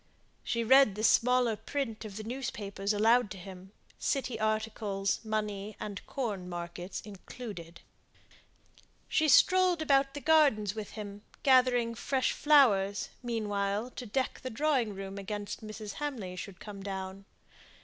[0.43, 6.03] She read the smaller print of the newspapers aloud to him, city articles, money and
[6.07, 7.81] corn markets included.
[9.07, 14.95] She strolled about the gardens with him, gathering fresh flowers, meanwhile, to deck the drawing
[14.95, 15.93] room against Mrs.
[16.01, 17.25] Hamley should come down.